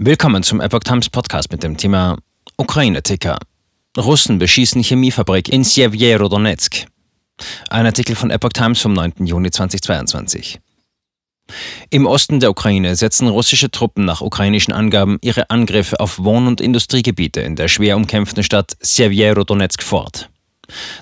Willkommen 0.00 0.44
zum 0.44 0.60
Epoch 0.60 0.84
Times 0.84 1.10
Podcast 1.10 1.50
mit 1.50 1.64
dem 1.64 1.76
Thema 1.76 2.18
Ukraine-Ticker. 2.56 3.36
Russen 3.96 4.38
beschießen 4.38 4.80
Chemiefabrik 4.80 5.48
in 5.48 5.64
Sjeverodonetsk. 5.64 6.86
Ein 7.68 7.86
Artikel 7.86 8.14
von 8.14 8.30
Epoch 8.30 8.50
Times 8.50 8.80
vom 8.80 8.92
9. 8.92 9.26
Juni 9.26 9.50
2022. 9.50 10.60
Im 11.90 12.06
Osten 12.06 12.38
der 12.38 12.52
Ukraine 12.52 12.94
setzen 12.94 13.26
russische 13.26 13.72
Truppen 13.72 14.04
nach 14.04 14.20
ukrainischen 14.20 14.72
Angaben 14.72 15.18
ihre 15.20 15.50
Angriffe 15.50 15.98
auf 15.98 16.20
Wohn- 16.20 16.46
und 16.46 16.60
Industriegebiete 16.60 17.40
in 17.40 17.56
der 17.56 17.66
schwer 17.66 17.96
umkämpften 17.96 18.44
Stadt 18.44 18.76
Sjeverodonetsk 18.80 19.82
fort. 19.82 20.30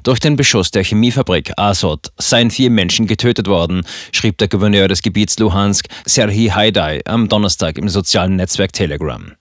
Durch 0.02 0.20
den 0.20 0.36
Beschuss 0.36 0.70
der 0.70 0.84
Chemiefabrik 0.84 1.52
Azot 1.56 2.12
seien 2.18 2.50
vier 2.50 2.70
Menschen 2.70 3.06
getötet 3.06 3.48
worden, 3.48 3.82
schrieb 4.12 4.38
der 4.38 4.48
Gouverneur 4.48 4.88
des 4.88 5.02
Gebiets 5.02 5.38
Luhansk, 5.38 5.86
Serhii 6.04 6.50
Haidai, 6.50 7.00
am 7.04 7.28
Donnerstag 7.28 7.78
im 7.78 7.88
sozialen 7.88 8.36
Netzwerk 8.36 8.72
Telegram. 8.72 9.32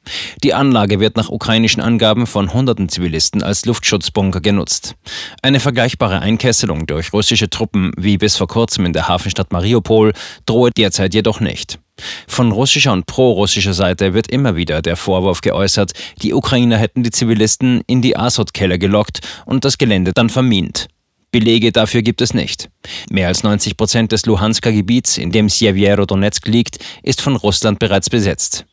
Die 0.44 0.54
Anlage 0.54 1.00
wird 1.00 1.18
nach 1.18 1.30
ukrainischen 1.30 1.82
Angaben 1.82 2.28
von 2.28 2.54
hunderten 2.54 2.90
Zivilisten 2.90 3.44
als 3.44 3.66
Luftschutzbunker 3.66 4.42
genutzt. 4.42 4.96
Eine 5.42 5.60
vergleichbare 5.60 6.20
Einkesselung 6.20 6.88
durch 6.88 7.14
russische 7.14 7.50
Truppen 7.50 7.92
wie 7.98 8.18
bis 8.18 8.38
vor 8.38 8.48
kurzem 8.48 8.86
in 8.86 8.94
der 8.94 9.08
Hafenstadt 9.08 9.52
Mariupol 9.52 10.14
drohe 10.46 10.72
derzeit 10.72 11.14
jedoch 11.14 11.40
nicht. 11.40 11.80
Von 12.28 12.52
russischer 12.52 12.92
und 12.92 13.06
pro-russischer 13.06 13.74
Seite 13.74 14.14
wird 14.14 14.28
immer 14.28 14.56
wieder 14.56 14.82
der 14.82 14.98
Vorwurf 14.98 15.42
geäußert, 15.42 15.94
die 16.22 16.34
Ukrainer 16.34 16.78
hätten 16.78 17.04
die 17.04 17.12
Zivilisten 17.12 17.82
in 17.88 18.02
die 18.02 18.18
Azot-Keller 18.18 18.78
gelockt 18.78 19.22
und 19.46 19.66
das 19.66 19.78
Gelände 19.78 20.12
dann 20.14 20.30
vermint. 20.30 20.88
Belege 21.32 21.72
dafür 21.72 22.02
gibt 22.02 22.22
es 22.22 22.34
nicht. 22.34 22.70
Mehr 23.10 23.28
als 23.28 23.44
90 23.44 23.76
Prozent 23.76 24.12
des 24.12 24.26
Luhansker 24.26 24.72
Gebiets, 24.72 25.18
in 25.18 25.32
dem 25.32 25.50
Sjeverodonetsk 25.50 26.48
liegt, 26.48 26.80
ist 27.04 27.22
von 27.22 27.36
Russland 27.36 27.80
bereits 27.80 28.10
besetzt. 28.10 28.66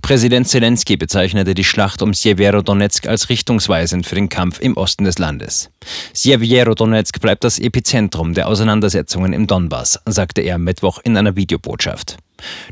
Präsident 0.00 0.48
Zelensky 0.48 0.96
bezeichnete 0.96 1.52
die 1.54 1.64
Schlacht 1.64 2.00
um 2.00 2.14
Sjeverodonetsk 2.14 3.06
als 3.06 3.28
richtungsweisend 3.28 4.06
für 4.06 4.14
den 4.14 4.30
Kampf 4.30 4.60
im 4.60 4.76
Osten 4.76 5.04
des 5.04 5.18
Landes. 5.18 5.70
Sjeverodonetsk 6.14 7.20
bleibt 7.20 7.44
das 7.44 7.58
Epizentrum 7.58 8.32
der 8.32 8.48
Auseinandersetzungen 8.48 9.34
im 9.34 9.46
Donbass, 9.46 10.00
sagte 10.06 10.40
er 10.40 10.58
Mittwoch 10.58 11.00
in 11.04 11.16
einer 11.16 11.36
Videobotschaft. 11.36 12.16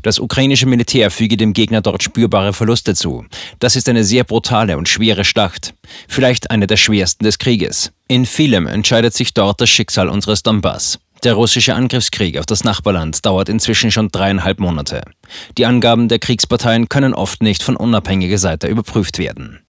Das 0.03 0.19
ukrainische 0.19 0.65
Militär 0.65 1.11
füge 1.11 1.37
dem 1.37 1.53
Gegner 1.53 1.81
dort 1.81 2.03
spürbare 2.03 2.53
Verluste 2.53 2.95
zu. 2.95 3.25
Das 3.59 3.75
ist 3.75 3.89
eine 3.89 4.03
sehr 4.03 4.23
brutale 4.23 4.77
und 4.77 4.89
schwere 4.89 5.25
Schlacht. 5.25 5.73
Vielleicht 6.07 6.51
eine 6.51 6.67
der 6.67 6.77
schwersten 6.77 7.23
des 7.23 7.37
Krieges. 7.37 7.91
In 8.07 8.25
vielem 8.25 8.67
entscheidet 8.67 9.13
sich 9.13 9.33
dort 9.33 9.61
das 9.61 9.69
Schicksal 9.69 10.09
unseres 10.09 10.43
Donbass. 10.43 10.99
Der 11.23 11.33
russische 11.33 11.73
Angriffskrieg 11.73 12.37
auf 12.37 12.45
das 12.45 12.63
Nachbarland 12.63 13.25
dauert 13.25 13.49
inzwischen 13.49 13.91
schon 13.91 14.09
dreieinhalb 14.09 14.59
Monate. 14.59 15.01
Die 15.57 15.65
Angaben 15.65 16.07
der 16.07 16.19
Kriegsparteien 16.19 16.89
können 16.89 17.13
oft 17.13 17.41
nicht 17.41 17.63
von 17.63 17.75
unabhängiger 17.75 18.37
Seite 18.37 18.67
überprüft 18.67 19.17
werden. 19.17 19.59